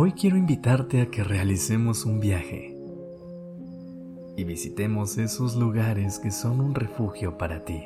Hoy 0.00 0.12
quiero 0.12 0.36
invitarte 0.36 1.02
a 1.02 1.10
que 1.10 1.24
realicemos 1.24 2.04
un 2.04 2.20
viaje 2.20 2.72
y 4.36 4.44
visitemos 4.44 5.18
esos 5.18 5.56
lugares 5.56 6.20
que 6.20 6.30
son 6.30 6.60
un 6.60 6.76
refugio 6.76 7.36
para 7.36 7.64
ti. 7.64 7.82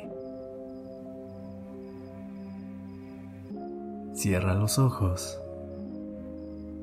Cierra 4.15 4.53
los 4.53 4.79
ojos 4.79 5.39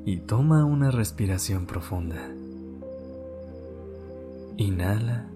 y 0.03 0.17
toma 0.17 0.65
una 0.65 0.89
respiración 0.89 1.67
profunda. 1.67 2.27
Inhala 4.57 5.27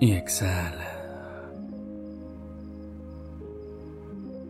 y 0.00 0.12
exhala. 0.12 0.88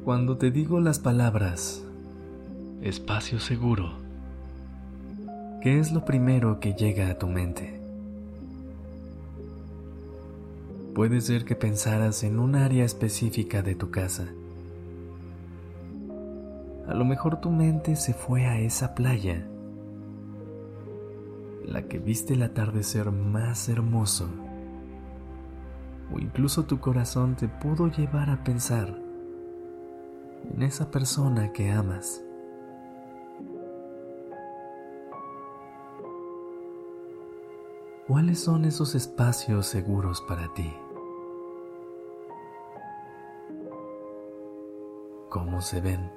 Cuando 0.04 0.36
te 0.36 0.52
digo 0.52 0.78
las 0.78 1.00
palabras 1.00 1.82
espacio 2.88 3.40
seguro. 3.40 3.94
¿Qué 5.60 5.80
es 5.80 5.90
lo 5.90 6.04
primero 6.04 6.60
que 6.60 6.74
llega 6.74 7.10
a 7.10 7.18
tu 7.18 7.26
mente? 7.26 7.80
Puede 10.94 11.20
ser 11.20 11.44
que 11.44 11.56
pensaras 11.56 12.22
en 12.22 12.38
un 12.38 12.54
área 12.54 12.84
específica 12.84 13.60
de 13.62 13.74
tu 13.74 13.90
casa. 13.90 14.28
A 16.86 16.94
lo 16.94 17.04
mejor 17.04 17.40
tu 17.40 17.50
mente 17.50 17.96
se 17.96 18.14
fue 18.14 18.46
a 18.46 18.60
esa 18.60 18.94
playa, 18.94 19.44
la 21.64 21.82
que 21.82 21.98
viste 21.98 22.34
el 22.34 22.42
atardecer 22.44 23.10
más 23.10 23.68
hermoso. 23.68 24.28
O 26.14 26.20
incluso 26.20 26.66
tu 26.66 26.78
corazón 26.78 27.34
te 27.34 27.48
pudo 27.48 27.90
llevar 27.90 28.30
a 28.30 28.44
pensar 28.44 28.96
en 30.54 30.62
esa 30.62 30.88
persona 30.92 31.52
que 31.52 31.72
amas. 31.72 32.22
¿Cuáles 38.06 38.38
son 38.38 38.64
esos 38.64 38.94
espacios 38.94 39.66
seguros 39.66 40.20
para 40.28 40.54
ti? 40.54 40.72
¿Cómo 45.28 45.60
se 45.60 45.80
ven? 45.80 46.08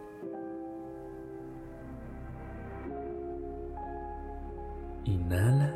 Inhala 5.05 5.75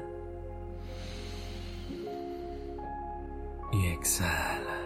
y 3.72 3.88
exhala. 3.88 4.78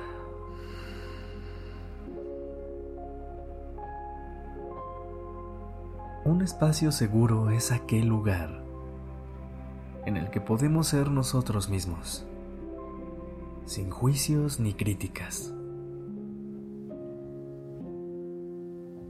Un 6.24 6.42
espacio 6.42 6.94
seguro 6.94 7.50
es 7.50 7.74
aquel 7.74 8.08
lugar 8.08 8.67
en 10.08 10.16
el 10.16 10.30
que 10.30 10.40
podemos 10.40 10.88
ser 10.88 11.12
nosotros 11.12 11.70
mismos, 11.70 12.26
sin 13.66 13.90
juicios 13.90 14.58
ni 14.58 14.74
críticas. 14.74 15.54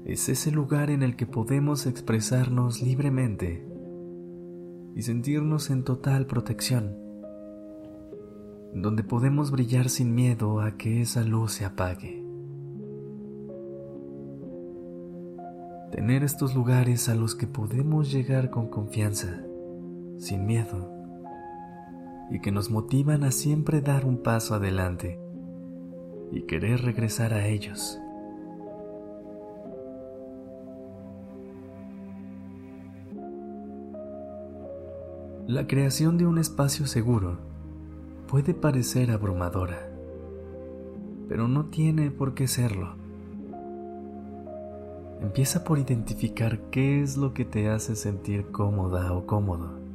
Es 0.05 0.27
ese 0.27 0.49
lugar 0.49 0.89
en 0.89 1.03
el 1.03 1.15
que 1.15 1.27
podemos 1.27 1.85
expresarnos 1.85 2.81
libremente 2.81 3.63
y 4.95 5.03
sentirnos 5.03 5.69
en 5.69 5.83
total 5.83 6.25
protección, 6.25 6.97
donde 8.73 9.03
podemos 9.03 9.51
brillar 9.51 9.89
sin 9.89 10.15
miedo 10.15 10.61
a 10.61 10.77
que 10.77 11.01
esa 11.01 11.23
luz 11.23 11.51
se 11.51 11.65
apague. 11.65 12.25
Tener 15.91 16.23
estos 16.23 16.55
lugares 16.55 17.07
a 17.07 17.13
los 17.13 17.35
que 17.35 17.45
podemos 17.45 18.11
llegar 18.11 18.49
con 18.49 18.67
confianza 18.67 19.46
sin 20.17 20.45
miedo, 20.45 20.91
y 22.29 22.39
que 22.39 22.51
nos 22.51 22.69
motivan 22.69 23.23
a 23.23 23.31
siempre 23.31 23.81
dar 23.81 24.05
un 24.05 24.17
paso 24.17 24.55
adelante 24.55 25.19
y 26.31 26.41
querer 26.41 26.81
regresar 26.81 27.33
a 27.33 27.47
ellos. 27.47 27.99
La 35.47 35.65
creación 35.65 36.17
de 36.17 36.25
un 36.25 36.39
espacio 36.39 36.85
seguro 36.87 37.37
puede 38.27 38.53
parecer 38.53 39.11
abrumadora, 39.11 39.89
pero 41.29 41.47
no 41.47 41.67
tiene 41.67 42.11
por 42.11 42.33
qué 42.33 42.47
serlo. 42.47 42.95
Empieza 45.21 45.63
por 45.63 45.79
identificar 45.79 46.59
qué 46.69 47.01
es 47.01 47.15
lo 47.15 47.33
que 47.33 47.45
te 47.45 47.69
hace 47.69 47.95
sentir 47.95 48.51
cómoda 48.51 49.13
o 49.13 49.25
cómodo 49.25 49.86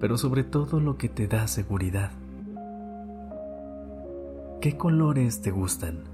pero 0.00 0.16
sobre 0.16 0.44
todo 0.44 0.80
lo 0.80 0.96
que 0.96 1.08
te 1.08 1.26
da 1.26 1.46
seguridad. 1.48 2.12
¿Qué 4.60 4.76
colores 4.76 5.40
te 5.40 5.50
gustan? 5.50 6.04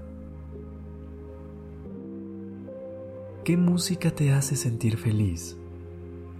¿Qué 3.43 3.57
música 3.57 4.11
te 4.11 4.31
hace 4.33 4.55
sentir 4.55 4.97
feliz 4.97 5.57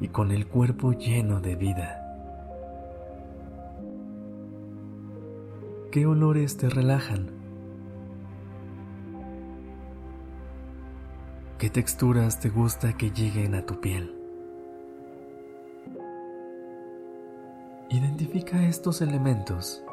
y 0.01 0.07
con 0.07 0.31
el 0.31 0.47
cuerpo 0.47 0.93
lleno 0.93 1.39
de 1.39 1.55
vida? 1.55 2.01
¿Qué 5.91 6.05
olores 6.05 6.57
te 6.57 6.69
relajan? 6.69 7.29
¿Qué 11.57 11.69
texturas 11.69 12.39
te 12.39 12.49
gusta 12.49 12.97
que 12.97 13.11
lleguen 13.11 13.55
a 13.55 13.65
tu 13.65 13.79
piel? 13.79 14.24
Identifica 17.89 18.67
estos 18.67 19.01
elementos 19.01 19.83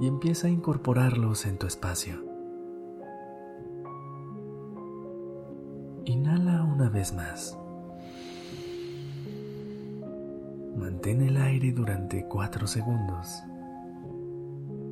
y 0.00 0.08
empieza 0.08 0.48
a 0.48 0.50
incorporarlos 0.50 1.46
en 1.46 1.56
tu 1.56 1.66
espacio. 1.66 2.24
Inhala 6.04 6.64
una 6.64 6.88
vez 6.88 7.12
más. 7.12 7.56
Mantén 10.76 11.22
el 11.22 11.36
aire 11.36 11.72
durante 11.72 12.26
4 12.26 12.66
segundos. 12.66 13.42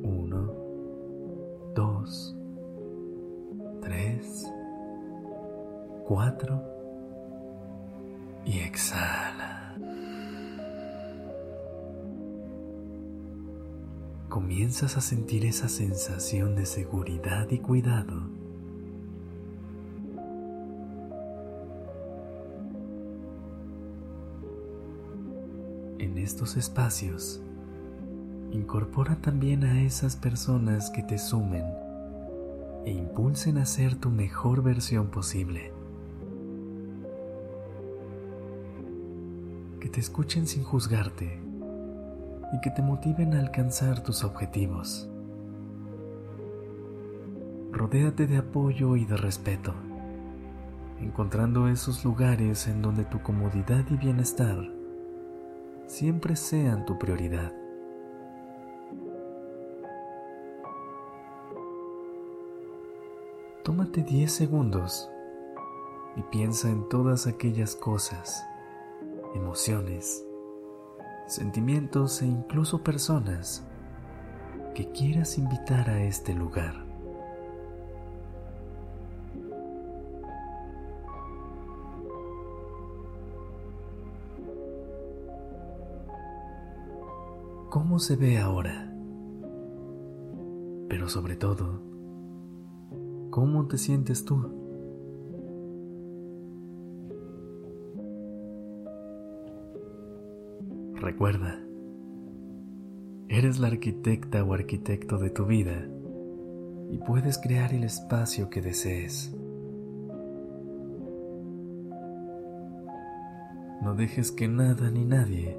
1, 0.03 0.53
2, 1.75 2.35
3, 3.81 4.53
4 6.07 6.63
y 8.45 8.59
exhala. 8.59 9.38
Comienzas 14.29 14.95
a 14.95 15.01
sentir 15.01 15.43
esa 15.43 15.67
sensación 15.67 16.55
de 16.55 16.67
seguridad 16.67 17.49
y 17.49 17.57
cuidado. 17.57 18.29
En 25.97 26.19
estos 26.19 26.57
espacios, 26.57 27.41
incorpora 28.51 29.15
también 29.15 29.63
a 29.63 29.81
esas 29.81 30.15
personas 30.15 30.91
que 30.91 31.01
te 31.01 31.17
sumen 31.17 31.65
e 32.85 32.91
impulsen 32.91 33.57
a 33.57 33.65
ser 33.65 33.95
tu 33.95 34.11
mejor 34.11 34.61
versión 34.61 35.07
posible. 35.07 35.73
Que 39.79 39.89
te 39.89 39.99
escuchen 39.99 40.45
sin 40.45 40.63
juzgarte 40.63 41.48
y 42.51 42.59
que 42.61 42.71
te 42.71 42.81
motiven 42.81 43.33
a 43.33 43.39
alcanzar 43.39 44.01
tus 44.01 44.23
objetivos. 44.23 45.09
Rodéate 47.71 48.27
de 48.27 48.37
apoyo 48.37 48.95
y 48.95 49.05
de 49.05 49.15
respeto, 49.15 49.73
encontrando 50.99 51.67
esos 51.67 52.03
lugares 52.03 52.67
en 52.67 52.81
donde 52.81 53.05
tu 53.05 53.21
comodidad 53.21 53.85
y 53.89 53.97
bienestar 53.97 54.57
siempre 55.85 56.35
sean 56.35 56.85
tu 56.85 56.97
prioridad. 56.97 57.53
Tómate 63.63 64.03
10 64.03 64.31
segundos 64.31 65.09
y 66.15 66.23
piensa 66.23 66.69
en 66.69 66.89
todas 66.89 67.27
aquellas 67.27 67.75
cosas, 67.75 68.43
emociones, 69.35 70.25
sentimientos 71.29 72.21
e 72.21 72.25
incluso 72.25 72.83
personas 72.83 73.65
que 74.75 74.91
quieras 74.91 75.37
invitar 75.37 75.89
a 75.89 76.03
este 76.03 76.33
lugar. 76.33 76.85
¿Cómo 87.69 87.99
se 87.99 88.15
ve 88.15 88.39
ahora? 88.39 88.91
Pero 90.89 91.07
sobre 91.07 91.35
todo, 91.35 91.89
¿Cómo 93.29 93.67
te 93.67 93.77
sientes 93.77 94.25
tú? 94.25 94.58
Recuerda, 101.09 101.59
eres 103.29 103.57
la 103.57 103.69
arquitecta 103.69 104.43
o 104.43 104.53
arquitecto 104.53 105.17
de 105.17 105.31
tu 105.31 105.47
vida 105.47 105.89
y 106.91 106.99
puedes 106.99 107.39
crear 107.39 107.73
el 107.73 107.83
espacio 107.83 108.51
que 108.51 108.61
desees. 108.61 109.35
No 113.81 113.95
dejes 113.95 114.31
que 114.31 114.47
nada 114.47 114.91
ni 114.91 115.03
nadie 115.03 115.57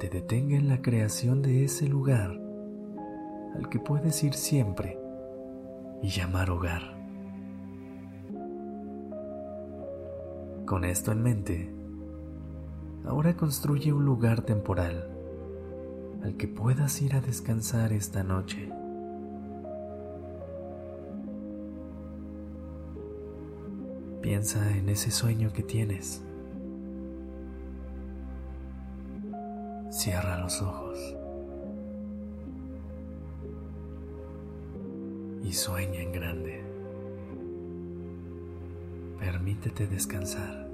te 0.00 0.08
detenga 0.08 0.56
en 0.56 0.68
la 0.70 0.80
creación 0.80 1.42
de 1.42 1.64
ese 1.64 1.86
lugar 1.86 2.40
al 3.56 3.68
que 3.68 3.78
puedes 3.80 4.24
ir 4.24 4.32
siempre 4.32 4.98
y 6.00 6.08
llamar 6.08 6.48
hogar. 6.48 6.96
Con 10.64 10.86
esto 10.86 11.12
en 11.12 11.22
mente, 11.22 11.73
ahora 13.04 13.36
construye 13.36 13.92
un 13.92 14.04
lugar 14.04 14.42
temporal 14.42 15.08
al 16.22 16.36
que 16.36 16.48
puedas 16.48 17.02
ir 17.02 17.14
a 17.14 17.20
descansar 17.20 17.92
esta 17.92 18.22
noche. 18.22 18.70
Piensa 24.22 24.76
en 24.76 24.88
ese 24.88 25.10
sueño 25.10 25.52
que 25.52 25.62
tienes. 25.62 26.22
Cierra 29.90 30.38
los 30.38 30.62
ojos. 30.62 31.14
y 35.44 35.52
sueña 35.52 36.00
en 36.00 36.12
grande. 36.12 36.64
Permítete 39.18 39.86
descansar. 39.86 40.73